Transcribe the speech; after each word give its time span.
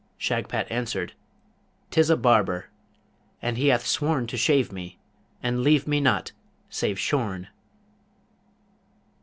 Shagpat 0.17 0.65
answered, 0.71 1.13
''Tis 1.91 2.09
a 2.09 2.17
barber! 2.17 2.71
and 3.39 3.55
he 3.55 3.67
hath 3.67 3.85
sworn 3.85 4.25
to 4.33 4.35
shave 4.35 4.71
me, 4.71 4.97
and 5.43 5.61
leave 5.61 5.85
me 5.87 6.01
not 6.01 6.31
save 6.71 6.97
shorn!' 6.97 7.49